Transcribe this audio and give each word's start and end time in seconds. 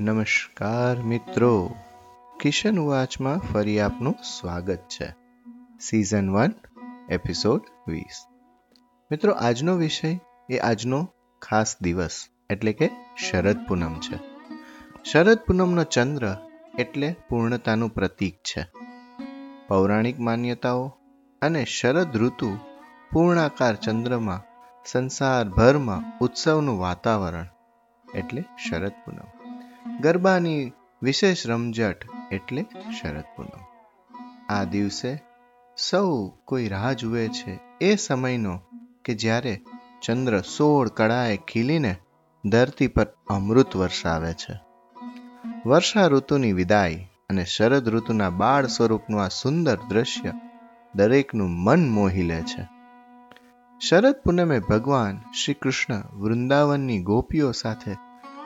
નમસ્કાર 0.00 0.96
મિત્રો. 0.96 1.74
કિશન 2.40 2.78
વાચમાં 2.78 3.38
ફરી 3.38 3.80
આપનું 3.80 4.14
સ્વાગત 4.40 4.76
છે. 4.76 5.14
સિઝન 5.80 6.30
વન 6.30 6.54
એપિસોડ 7.10 7.60
વીસ. 7.88 8.26
મિત્રો, 9.10 9.32
આજનો 9.32 9.74
વિષય 9.74 10.18
એ 10.50 10.58
આજનો 10.58 11.08
ખાસ 11.42 11.76
દિવસ, 11.80 12.28
એટલે 12.50 12.72
કે 12.72 12.90
શરદ 13.30 13.56
પૂનમ 13.68 13.94
છે. 13.94 14.18
શરદ 15.04 15.38
પૂનમનો 15.38 15.84
ચંદ્ર 15.84 16.36
એટલે 16.78 17.16
પૂર્ણતાનું 17.28 17.88
પ્રતીક 17.88 18.36
છે. 18.36 18.66
પૌરાણિક 19.68 20.18
માન્યતાઓ 20.18 20.98
અને 21.42 21.64
શરદ 21.64 22.16
ઋતુ 22.16 22.58
પૂર્ણાકાર 23.12 23.74
ચંદ્રમાં 23.74 24.40
સંસારભરમાં 24.86 26.18
ઉત્સવનું 26.18 26.78
વાતાવરણ 26.78 27.46
એટલે 28.14 28.44
શરદ 28.70 28.90
પૂનમ. 28.90 29.39
ગરબાની 30.00 30.72
વિશેષ 31.02 31.46
રમઝટ 31.46 31.96
એટલે 32.32 32.66
શરદ 33.00 33.24
પૂનમ. 33.36 33.62
આ 34.48 34.64
દિવસે 34.64 35.22
સૌ 35.76 36.28
કોઈ 36.44 36.68
રાહ 36.68 36.92
જુએ 36.92 37.28
છે 37.28 37.58
એ 37.80 37.96
સમયનો 37.96 38.60
કે 39.04 39.14
જ્યારે 39.14 39.62
ચંદ્ર 40.02 40.40
સોળ 40.40 40.88
કળાએ 40.88 41.36
ખીલીને 41.36 41.96
ધરતી 42.44 42.86
પર 42.86 43.06
અમૃત 43.30 43.76
વરસાવે 43.76 44.32
છે. 44.32 44.60
વર્ષા 45.66 46.06
ઋતુની 46.06 46.52
વિદાય 46.52 47.08
અને 47.30 47.44
શરદ 47.44 47.88
ઋતુના 47.88 48.30
બાળ 48.30 48.66
સ્વરૂપનું 48.66 49.24
આ 49.24 49.28
સુંદર 49.28 49.78
દ્રશ્ય 49.88 50.32
દરેકનું 50.94 51.50
મન 51.50 51.88
મોહી 51.88 52.22
લે 52.22 52.42
છે. 52.42 52.68
શરદ 53.88 54.14
પૂનમે 54.24 54.58
ભગવાન 54.58 55.18
શ્રી 55.18 55.54
કૃષ્ણ 55.54 56.02
વૃંદાવનની 56.12 57.02
ગોપીઓ 57.02 57.52
સાથે 57.52 57.96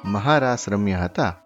મહારાસ 0.04 0.68
રમ્યા 0.68 1.04
હતા 1.04 1.36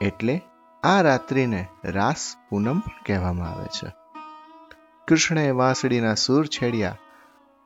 એટલે 0.00 0.42
આ 0.82 1.02
રાત્રિને 1.02 1.66
રાસ 1.84 2.34
પૂનમ 2.50 2.78
કહેવામાં 3.06 3.48
આવે 3.48 3.66
છે. 3.66 3.92
કૃષ્ણએ 5.08 5.50
વાંસળીના 5.50 6.14
સૂર 6.14 6.46
છેડ્યા. 6.46 6.96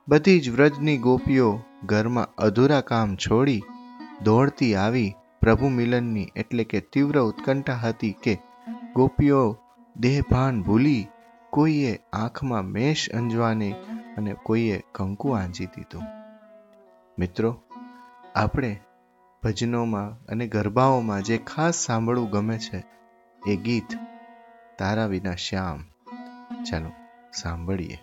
બધી 0.08 0.40
જ 0.40 0.50
વ્રજની 0.50 0.98
ગોપીઓ 0.98 1.60
ઘરમાં 1.84 2.34
અધૂરા 2.38 2.80
કામ 2.80 3.16
છોડી 3.16 3.62
દોડતી 4.22 4.74
આવી 4.74 5.14
પ્રભુ 5.40 5.68
મિલનની 5.68 6.28
એટલે 6.36 6.64
કે 6.64 6.80
તીવ્ર 6.80 7.20
ઉત્કંઠા 7.20 7.74
હતી 7.74 8.12
કે 8.12 8.38
ગોપીઓ 8.94 9.56
દેહભાન 9.96 10.62
ભૂલી 10.62 11.08
કોઈએ 11.50 11.98
આંખમાં 12.12 12.62
મેષ 12.62 13.10
અંજવાની 13.10 13.72
અને 14.16 14.36
કોઈએ 14.42 14.82
કંકુ 14.92 15.30
આંજી 15.30 15.66
દીધું. 15.66 16.02
મિત્રો, 17.18 17.62
આપણે 18.34 18.80
ભજનોમાં 19.42 20.26
અને 20.26 20.46
ગરબાઓમાં 20.46 21.22
જે 21.22 21.38
ખાસ 21.38 21.74
સાંભળવું 21.74 22.30
ગમે 22.30 22.58
છે, 22.58 22.84
એ 23.46 23.56
ગીત 23.56 23.84
તારા 24.78 25.06
વિના 25.06 25.34
શ્યામ. 25.34 25.84
ચાલો, 26.64 26.90
સાંભળીએ. 27.32 27.98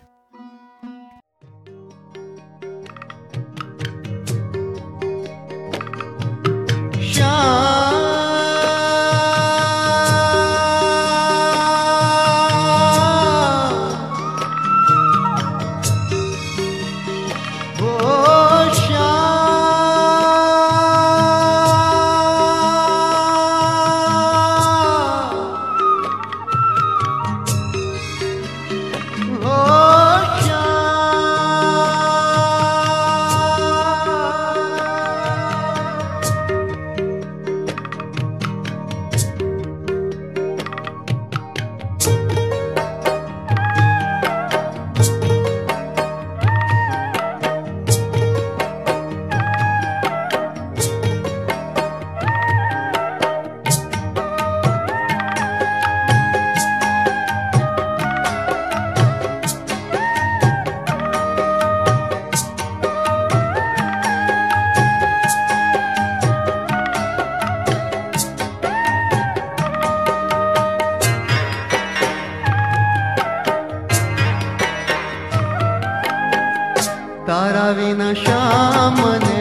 તારા 77.58 77.76
વિના 77.76 78.14
શ્યામને 78.18 79.38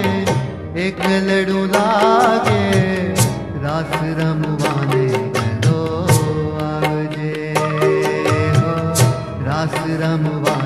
એક 0.85 1.01
લડું 1.25 1.67
લાગે. 1.73 2.61
રાસ 3.63 3.91
રમવાને 4.19 5.03
ગલો 5.35 5.81
આવજે 6.67 7.33
રાસ 9.47 9.75
રમવાને 10.01 10.56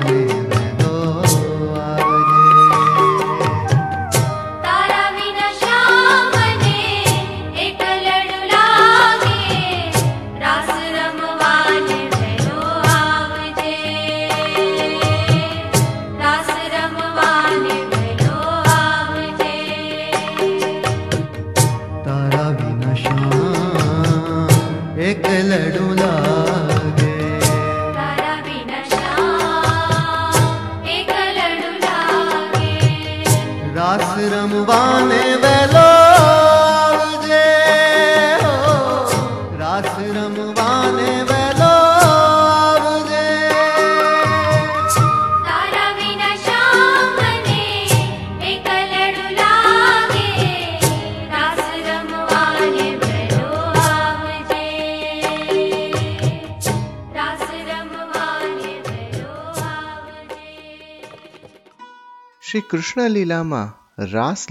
શ્રી 62.92 63.02
કૃષ્ણ 63.02 63.10
લીલામાં 63.10 63.94
રાસ 64.04 64.46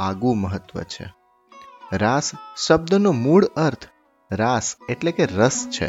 આગવું 0.00 0.36
મહત્વ 0.38 0.82
છે. 0.82 1.14
રાસ 1.92 2.30
શબ્દનો 2.66 3.12
મૂળ 3.12 3.44
અર્થ 3.44 3.88
રાસ 4.30 4.76
એટલે 4.88 5.12
કે 5.12 5.26
રસ 5.26 5.68
છે. 5.70 5.88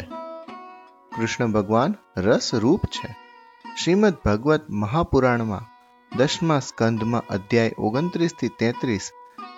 કૃષ્ણ 1.18 1.46
ભગવાન 1.46 1.94
રસ 2.16 2.54
રૂપ 2.54 2.86
છે. 2.86 3.16
શ્રીમદ 3.82 4.14
ભગવત 4.24 4.70
મહાપુરાણમાં 4.70 5.60
દસમા 6.16 6.58
સ્કંદમાં 6.58 7.22
અધ્યાય 7.26 7.72
ઓગણત્રીસથી 7.78 8.48
તેત્રીસ 8.48 9.10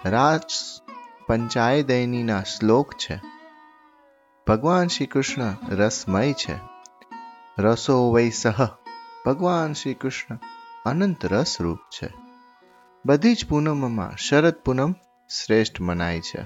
રાસ 0.04 0.80
પંચાયદયનીના 1.26 2.42
શ્લોક 2.42 2.92
છે. 2.92 3.20
ભગવાન 4.48 4.88
શ્રી 4.88 5.06
કૃષ્ણ 5.06 5.54
રસમય 5.68 6.32
છે. 6.32 6.54
રસો 7.58 8.12
વૈ 8.12 8.30
સહ 8.30 8.68
ભગવાન 9.26 9.72
શ્રી 9.72 9.94
કૃષ્ણ 9.94 10.38
અનંત 10.86 11.26
રસ 11.26 11.56
રૂપ 11.60 11.78
છે. 11.78 12.27
બધી 13.06 13.34
જ 13.34 13.48
પૂનમમાં 13.48 14.16
શરદ 14.16 14.54
પૂનમ 14.54 14.94
શ્રેષ્ઠ 15.30 15.80
મનાય 15.80 16.20
છે. 16.20 16.42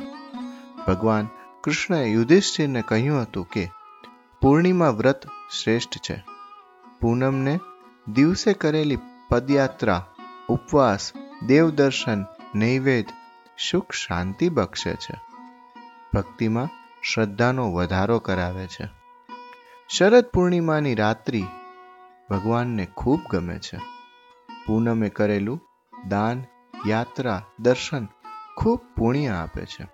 ભગવાન 0.89 1.29
કૃષ્ણએ 1.61 2.05
યુધિષ્ઠિરને 2.05 2.83
કહ્યું 2.83 3.23
હતું 3.23 3.49
કે, 3.49 3.69
પૂર્ણિમા 4.41 4.89
વ્રત 4.89 5.27
શ્રેષ્ઠ 5.63 5.91
છે. 5.91 6.25
પૂનમને 7.01 7.61
દિવસે 8.09 8.53
કરેલી 8.53 8.99
પદયાત્રા, 9.29 10.07
ઉપવાસ, 10.49 11.13
દેવદર્શન, 11.47 12.25
નૈવેદ, 12.55 13.07
સુખ, 13.71 13.93
શાંતિ 13.93 14.49
બક્ષે 14.49 14.95
છે. 14.95 15.21
ભક્તિમાં 16.15 16.69
શ્રદ્ધાનો 17.03 17.73
વધારો 17.73 18.19
કરાવે 18.19 18.67
છે. 18.67 18.89
શરદ 19.89 20.25
પૂર્ણિમાની 20.25 20.95
રાત્રિ 20.95 21.45
ભગવાનને 22.31 22.87
ખૂબ 22.87 23.21
ગમે 23.31 23.59
છે. 23.59 23.81
પૂનમે 24.67 25.09
કરેલું 25.09 25.61
દાન, 26.09 26.45
યાત્રા, 26.87 27.43
દર્શન 27.59 28.09
ખૂબ 28.57 28.81
પુણ્ય 28.99 29.29
આપે 29.29 29.67
છે. 29.67 29.89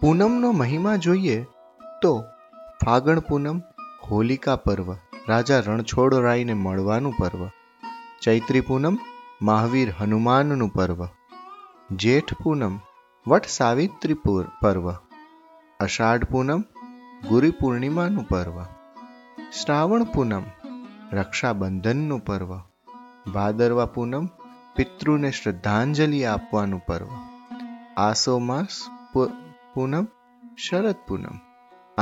પૂનમનો 0.00 0.52
મહિમા 0.52 0.96
જોઈએ 0.96 1.46
તો 2.02 2.24
ફાગણ 2.84 3.20
પૂનમ 3.20 3.60
હોલિકા 4.10 4.56
પર્વ, 4.56 4.92
રાજા 5.28 5.60
રણછોડરાયને 5.60 6.54
મળવાનું 6.54 7.14
પર્વ, 7.18 7.48
ચૈત્રી 8.22 8.60
પૂનમ 8.60 8.98
મહાવીર 9.42 9.92
હનુમાનનું 10.00 10.68
પર્વ, 10.68 11.06
જેઠ 11.90 12.34
પૂનમ 12.34 12.80
વટ 13.26 13.46
સાવિત્રી 13.46 14.14
પર્વ, 14.62 14.92
અષાઢ 15.80 16.24
પૂનમ 16.24 16.64
ગુરી 17.28 17.50
પૂર્ણિમાનું 17.50 18.28
પર્વ, 18.28 18.62
શ્રાવણ 19.62 20.04
પૂનમ 20.04 20.42
રક્ષાબંધનનું 21.12 22.20
પર્વ, 22.20 22.58
ભાદરવા 23.32 23.86
પૂનમ 23.86 24.28
પિતૃને 24.78 25.30
શ્રદ્ધાંજલિ 25.30 26.24
આપવાનું 26.24 26.82
પર્વ. 26.86 27.06
આસો 27.96 28.38
માસ 28.38 28.68
પૂનમ, 29.74 30.06
શરદ 30.56 30.94
પૂનમ. 31.08 31.38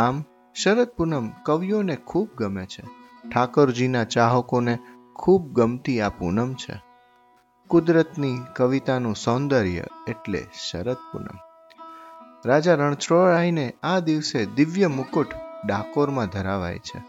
આમ, 0.01 0.25
શરદ 0.55 0.89
પૂનમ 0.89 1.31
કવિઓને 1.43 1.97
ખૂબ 1.97 2.29
ગમે 2.39 2.67
છે. 2.67 2.83
ઠાકોરજીના 3.29 4.05
ચાહકોને 4.05 4.79
ખૂબ 5.15 5.53
ગમતી 5.53 6.01
આ 6.01 6.09
પૂનમ 6.09 6.55
છે. 6.55 6.83
કુદરતની 7.69 8.39
કવિતાનું 8.57 9.15
સૌંદર્ય 9.15 9.85
એટલે 10.09 10.47
શરદ 10.71 10.97
પૂનમ. 11.13 11.39
રાજા 12.47 12.75
રણછોડરાયને 12.75 13.75
આ 13.83 13.99
દિવસે 13.99 14.47
દિવ્ય 14.47 14.87
મુકુટ 14.87 15.27
ડાકોરમાં 15.67 16.27
ધરાવાય 16.27 16.79
છે. 16.79 17.03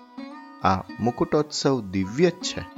આ 0.61 0.81
મુકુટોત્સવ 0.99 1.81
દિવ્ય 1.81 2.29
જ 2.29 2.33
છે. 2.33 2.76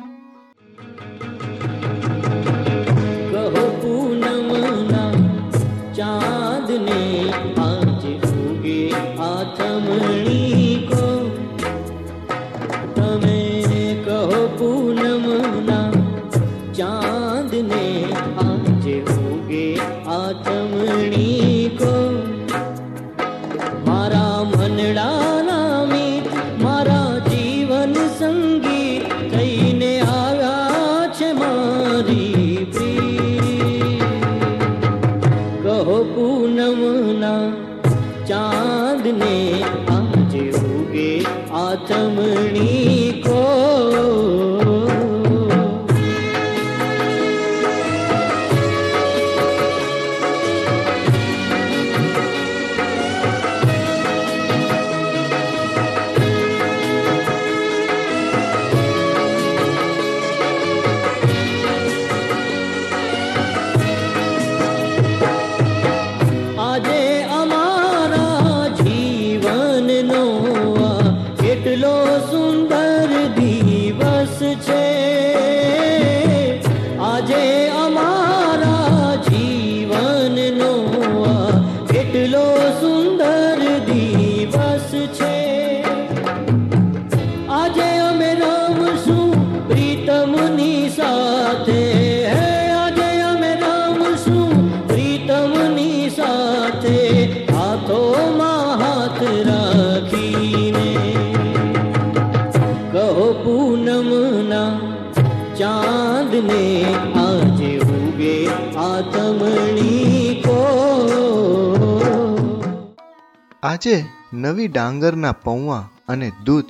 આજે 113.69 114.06
નવી 114.33 114.68
ડાંગરના 114.68 115.32
પૌવા 115.32 115.89
અને 116.08 116.32
દૂધ 116.43 116.65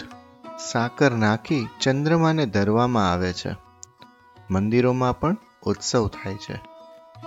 સાકર 0.71 1.12
નાખી 1.12 1.67
ચંદ્રમાને 1.81 2.45
ધરવામાં 2.45 3.12
આવે 3.12 3.33
છે. 3.33 3.55
મંદિરોમાં 4.51 5.19
પણ 5.19 5.38
ઉત્સવ 5.63 6.07
થાય 6.07 6.35
છે. 6.35 6.59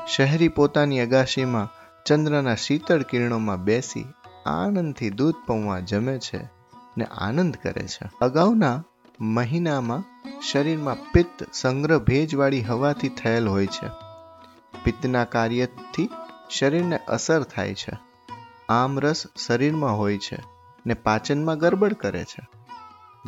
શહેરી 0.07 0.49
પોતાની 0.49 1.01
અગાશીમાં 1.01 1.69
ચંદ્રના 2.05 2.55
શીતળ 2.55 3.03
કિરણોમાં 3.03 3.65
બેસી 3.65 4.05
આનંદથી 4.47 5.11
દૂધ 5.11 5.35
પૌવા 5.47 5.79
જમે 5.79 6.19
છે 6.19 6.45
ને 6.99 7.05
આનંદ 7.05 7.57
કરે 7.63 7.87
છે. 7.87 8.11
અગાઉના 8.21 8.85
મહિનામાં 9.21 10.05
શરીરમાં 10.41 10.97
પિત્ત 11.13 11.47
સંગ્રહ 11.53 11.99
ભેજવાળી 11.99 12.63
હવાથી 12.63 13.09
થયેલ 13.09 13.49
હોય 13.49 13.67
છે. 13.67 13.87
પિત્તના 14.85 15.25
કાર્યથી 15.25 16.09
શરીરને 16.51 16.97
અસર 16.97 17.43
થાય 17.43 17.75
છે. 17.75 18.12
આમરસ 18.69 19.25
શરીરમાં 19.47 19.99
હોય 19.99 20.19
છે 20.19 20.39
ને 20.87 20.95
પાચનમાં 20.95 21.59
ગરબડ 21.59 21.93
કરે 21.93 22.25
છે. 22.25 22.49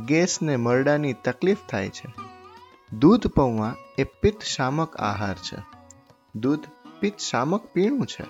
ગેસ 0.05 0.43
ને 0.43 0.57
મરડાની 0.57 1.13
તકલીફ 1.13 1.57
થાય 1.69 1.89
છે. 1.89 2.13
દૂધ 2.99 3.27
પૌવા 3.27 3.75
એ 3.99 4.05
પિત્ત 4.05 4.43
શામક 4.43 4.97
આહાર 4.97 5.35
છે. 5.35 5.57
દૂધ 6.35 6.65
પિત્ત 7.01 7.19
શામક 7.19 7.67
પીણું 7.67 8.07
છે. 8.07 8.25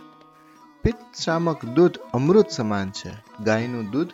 પિત્ત 0.83 1.17
શામક 1.17 1.65
દૂધ 1.65 1.99
અમૃત 2.15 2.49
સમાન 2.49 2.91
છે. 2.91 3.11
ગાયનું 3.41 3.91
દૂધ 3.91 4.09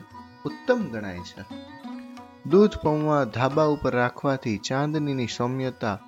ઉત્તમ 0.45 0.83
ગણાય 0.83 1.19
છે. 1.19 1.45
દૂધ 2.47 2.71
પૌવા 2.71 3.25
ધાબા 3.25 3.65
ઉપર 3.65 3.95
રાખવાથી 3.95 4.59
ચાંદનીની 4.59 5.27
સૌમ્યતા 5.27 5.99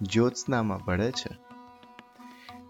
જ્યોત્સનામાં 0.00 0.78
ભળે 0.78 1.10
છે. 1.10 1.53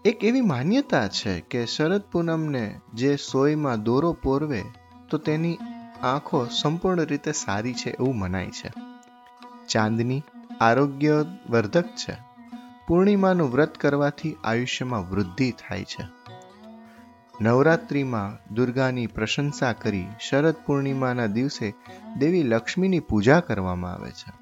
એક 0.05 0.23
એવી 0.23 0.41
માન્યતા 0.41 1.07
છે 1.07 1.39
કે 1.39 1.65
શરદ 1.65 2.01
પૂનમને 2.11 2.81
જે 2.93 3.15
સોયમાં 3.15 3.83
દોરો 3.83 4.13
પોરવે, 4.13 4.63
તો 5.09 5.17
તેની 5.17 5.57
આંખો 6.03 6.45
સંપૂર્ણ 6.45 7.01
રીતે 7.01 7.31
સારી 7.31 7.73
છે 7.73 7.89
એવું 7.89 8.17
મનાય 8.17 8.49
છે. 8.49 8.73
ચાંદની 9.67 10.23
આરોગ્યવર્ધક 10.61 11.85
છે. 11.85 12.17
પૂર્ણિમાનું 12.87 13.51
વ્રત 13.51 13.77
કરવાથી 13.77 14.35
આયુષ્યમાં 14.43 15.09
વૃદ્ધિ 15.09 15.51
થાય 15.51 15.83
છે. 15.83 16.07
નવરાત્રિમાં 17.41 18.53
દુર્ગાની 18.53 19.07
પ્રશંસા 19.07 19.73
કરી 19.73 20.05
શરદ 20.29 20.55
પૂર્ણિમાના 20.65 21.25
દિવસે 21.25 21.73
દેવી 22.17 22.43
લક્ષ્મીની 22.43 22.99
પૂજા 22.99 23.39
કરવામાં 23.39 23.91
આવે 23.91 24.11
છે. 24.11 24.33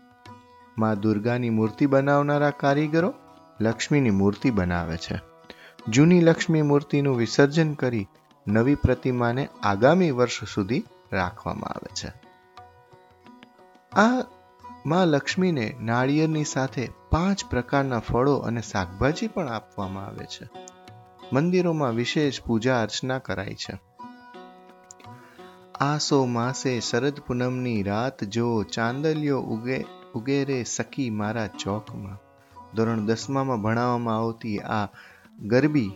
માં 0.78 1.00
દુર્ગાની 1.00 1.50
મૂર્તિ 1.50 1.86
બનાવનારા 1.86 2.50
કારીગરો 2.50 3.14
લક્ષ્મીની 3.62 4.10
મૂર્તિ 4.10 4.50
બનાવે 4.50 4.98
છે. 4.98 5.33
જૂની 5.90 6.22
લક્ષ્મી 6.22 6.62
મૂર્તિનું 6.62 7.18
વિસર્જન 7.18 7.74
કરી 7.74 8.08
નવી 8.48 8.76
પ્રતિમાને 8.76 9.50
આગામી 9.64 10.12
વર્ષ 10.12 10.44
સુધી 10.56 10.84
રાખવામાં 11.12 11.70
આવે 11.70 11.96
છે. 11.96 12.14
આ 13.92 14.24
માં 14.86 15.08
લક્ષ્મીને 15.08 15.76
નાળિયેરની 15.82 16.44
સાથે 16.44 16.90
પાંચ 17.10 17.46
પ્રકારના 17.46 18.00
ફળો 18.00 18.36
અને 18.36 18.62
શાકભાજી 18.62 19.28
પણ 19.28 19.48
આપવામાં 19.48 20.06
આવે 20.06 20.26
છે. 20.26 20.50
મંદિરોમાં 21.34 21.92
વિશેષ 21.92 22.42
પૂજા 22.42 22.82
અર્ચના 22.82 23.20
કરાય 23.20 23.54
છે. 23.54 23.80
આસો 25.76 26.26
માસે 26.26 26.80
શરદ 26.80 27.14
પૂનમની 27.20 27.84
રાત 27.84 28.24
જો 28.24 28.64
ચાંદલિયો 28.64 29.40
ઉગે, 29.40 29.86
ઉગેરે 30.14 30.64
સખી 30.64 31.10
મારા 31.10 31.48
ચોકમાં. 31.48 32.18
ધોરણ 32.76 33.06
દસમામાં 33.06 33.62
ભણાવવામાં 33.62 34.18
આવતી 34.18 34.60
આ 34.60 34.86
ગરબી. 35.40 35.92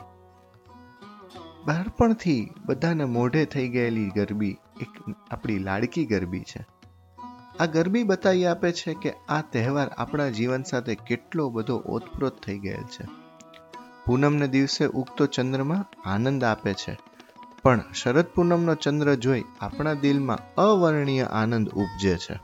બાળપણથી 1.65 2.53
બધાને 2.65 3.05
મોઢે 3.05 3.45
થઈ 3.45 3.69
ગયેલી 3.69 4.09
ગરબી 4.09 4.57
એક 4.81 5.15
આપણી 5.31 5.59
લાડકી 5.59 6.05
ગરબી 6.05 6.43
છે. 6.43 6.65
આ 7.59 7.65
ગરબી 7.65 8.03
બતાવી 8.03 8.45
આપે 8.45 8.71
છે 8.71 8.93
કે 8.93 9.13
આ 9.29 9.41
તહેવાર 9.41 9.87
આપણા 9.87 10.29
જીવન 10.29 10.63
સાથે 10.63 10.95
કેટલો 10.95 11.49
બધો 11.49 11.77
ઓતપ્રોત 11.85 12.41
થઈ 12.41 12.59
ગયેલ 12.59 12.83
છે. 12.83 13.05
પૂનમને 14.05 14.47
દિવસે 14.47 14.85
ઉગતો 14.85 15.25
ચંદ્રમાં 15.25 16.09
આનંદ 16.09 16.43
આપે 16.43 16.73
છે. 16.73 16.97
પણ 17.61 17.81
શરદ 17.93 18.25
પૂનમનો 18.25 18.75
ચંદ્ર 18.75 19.15
જોઈ 19.15 19.43
આપણા 19.61 19.93
દિલમાં 19.93 20.55
અવર્ણીય 20.55 21.23
આનંદ 21.23 21.69
ઉપજે 21.69 22.17
છે. 22.17 22.39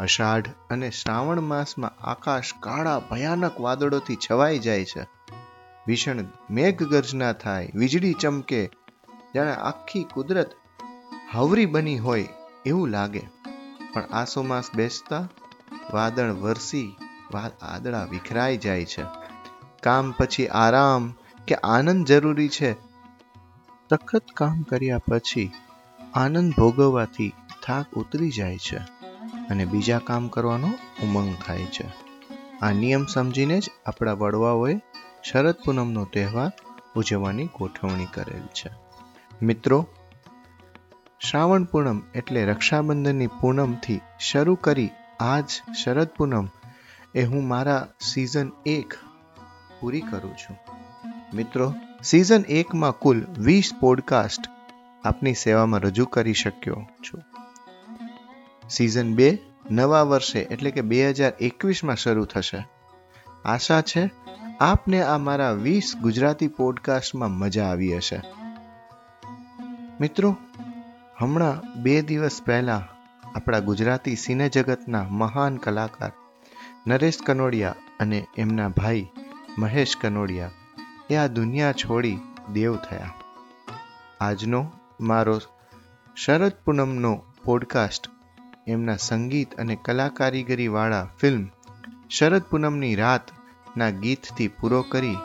અષાઢ 0.00 0.48
અને 0.70 0.90
શ્રાવણ 0.90 1.40
માસમાં 1.40 2.04
આકાશ 2.04 2.52
કાળા 2.60 2.98
ભયાનક 2.98 3.60
વાદળોથી 3.60 4.18
છવાઈ 4.30 4.58
જાય 4.58 4.84
છે. 4.84 5.19
ભીષણ 5.86 6.24
મેઘ 6.50 6.82
ગર્જના 6.82 7.32
થાય, 7.32 7.70
વીજળી 7.74 8.12
ચમકે 8.12 8.70
જાણે 9.34 9.52
આખી 9.52 10.04
કુદરત 10.04 10.50
હવરી 11.34 11.66
બની 11.66 11.98
હોય 11.98 12.28
એવું 12.66 12.88
લાગે. 12.88 13.22
પણ 13.92 14.02
આસોમાસ 14.02 14.70
બેસતા 14.74 15.28
વાદળ 15.92 16.30
વરસી 16.32 16.96
વાદળા 17.34 18.04
વિખરાઈ 18.04 18.56
જાય 18.56 18.84
છે. 18.84 19.02
કામ 19.82 20.12
પછી 20.12 20.46
આરામ 20.46 21.14
કે 21.46 21.54
આનંદ 21.54 22.06
જરૂરી 22.06 22.48
છે? 22.48 22.72
સખત 23.90 24.22
કામ 24.34 24.62
કર્યા 24.62 24.98
પછી 24.98 25.52
આનંદ 26.14 26.52
ભોગવવાથી 26.52 27.32
થાક 27.66 27.94
ઉતરી 27.94 28.30
જાય 28.30 28.58
છે 28.58 28.76
અને 29.50 29.64
બીજા 29.64 29.98
કામ 29.98 30.28
કરવાનો 30.28 30.68
ઉમંગ 31.02 31.36
થાય 31.46 31.64
છે. 31.64 31.86
આ 32.62 32.70
નિયમ 32.70 33.06
સમજીને 33.06 33.60
જ 33.60 33.70
આપણા 33.86 34.12
વડવાઓએ 34.12 34.80
શરદ 35.24 35.54
પૂનમનો 35.64 36.04
તહેવાર 36.04 36.52
ઉજવવાની 36.96 37.46
ગોઠવણી 37.46 38.06
કરેલ 38.14 38.40
છે. 38.40 38.70
મિત્રો, 39.42 39.86
શ્રાવણ 41.20 41.64
પૂનમ 41.64 42.02
એટલે 42.14 42.44
રક્ષાબંધનની 42.44 43.26
પૂનમથી 43.26 44.00
શરૂ 44.20 44.54
કરી 44.54 44.90
આજ 45.20 45.62
શરદ 45.84 46.08
પૂનમ 46.08 46.48
એ 47.14 47.22
હું 47.22 47.48
મારા 47.48 47.88
સિઝન 48.00 48.52
એક 48.66 48.94
પૂરી 49.80 50.00
કરું 50.00 50.36
છું. 50.36 50.58
મિત્રો 51.34 51.74
સિઝન 52.02 52.44
એકમાં 52.48 52.92
કુલ 52.92 53.26
વીસ 53.38 53.70
પોડકાસ્ટ 53.80 54.40
આપની 55.04 55.34
સેવામાં 55.34 55.80
રજૂ 55.80 56.04
કરી 56.04 56.34
શક્યો 56.34 56.88
છું. 57.02 57.22
સિઝન 58.70 59.14
બે 59.14 59.38
નવા 59.70 60.02
વર્ષે 60.02 60.40
એટલે 60.40 60.70
કે 60.70 60.80
બે 60.80 61.10
હજાર 61.10 61.32
એકવીસમાં 61.40 61.96
શરૂ 61.96 62.24
થશે. 62.24 62.68
આશા 63.44 63.80
છે 63.80 64.10
આપને 64.60 65.02
આ 65.02 65.18
મારા 65.18 65.52
વીસ 65.52 65.92
ગુજરાતી 66.02 66.48
પોડકાસ્ટમાં 66.48 67.30
મજા 67.30 67.64
આવી 67.64 67.96
હશે. 67.96 68.22
મિત્રો, 70.00 70.36
હમણાં 71.18 71.82
બે 71.82 72.02
દિવસ 72.02 72.40
પહેલાં 72.44 72.82
આપણા 73.34 73.58
ગુજરાતી 73.58 74.16
સિને 74.16 74.48
જગતના 74.48 75.06
મહાન 75.10 75.56
કલાકાર 75.56 76.12
નરેશ 76.86 77.18
કનોડિયા 77.26 77.74
અને 78.00 78.26
એમના 78.36 78.68
ભાઈ 78.68 79.08
મહેશ 79.58 79.96
કનોડિયા 80.00 80.50
એ 81.10 81.16
આ 81.16 81.26
દુનિયા 81.26 81.72
છોડી 81.72 82.18
દેવ 82.52 82.76
થયા. 82.76 83.10
આજનો 84.20 84.72
મારો 85.00 85.40
શરદ 86.16 86.52
પૂનમનો 86.64 87.22
પોડકાસ્ટ 87.44 88.10
એમના 88.66 88.96
સંગીત 88.96 89.54
અને 89.54 89.78
કલાકારીગરીવાળા 89.84 91.08
ફિલ્મ 91.20 91.48
શરદ 92.10 92.42
પૂનમની 92.42 92.94
રાતના 93.80 94.00
ગીતથી 94.00 94.48
પૂરો 94.48 94.82
કરી 94.82 95.16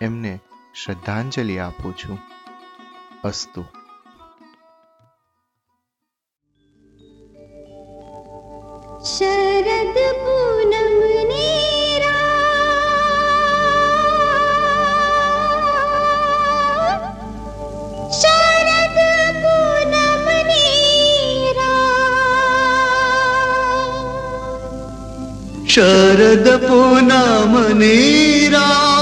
એમને 0.00 0.40
શ્રદ્ધાંજલિ 0.74 1.58
આપું 1.58 1.96
છું. 1.96 2.18
અસ્તુ. 3.24 3.64
શરદ 25.74 26.48
પૂનમ 26.66 27.54
નીરા 27.78 28.93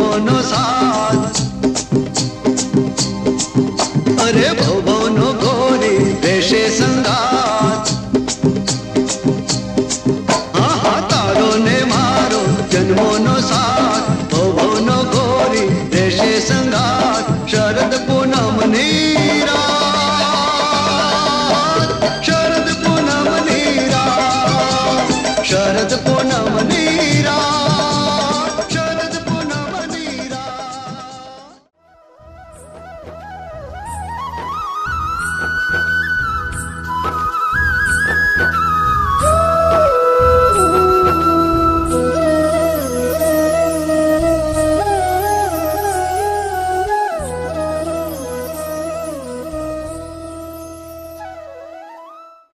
પૂનમની 0.00 1.49